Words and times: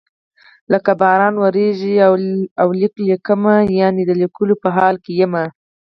لکه 0.71 0.91
باران 1.01 1.35
وریږي 1.39 1.95
او 2.61 2.69
لیک 2.79 2.95
لیکم 3.07 3.43
یعنی 3.79 4.01
د 4.05 4.11
لیکلو 4.21 4.55
په 4.63 4.69
حال 4.75 4.95
کې 5.03 5.11
یم. 5.19 5.33